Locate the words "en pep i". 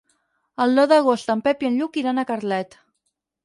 1.35-1.71